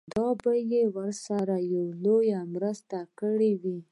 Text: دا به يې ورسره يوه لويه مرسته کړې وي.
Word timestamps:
دا 0.15 0.27
به 0.43 0.53
يې 0.71 0.83
ورسره 0.95 1.55
يوه 1.73 1.91
لويه 2.03 2.39
مرسته 2.53 2.97
کړې 3.19 3.51
وي. 3.61 3.79